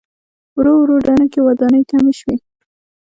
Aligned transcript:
ورو 0.57 0.73
ورو 0.81 0.95
دنګې 1.07 1.39
ودانۍ 1.45 1.81
کمې 1.89 2.13
شوې. 2.19 2.35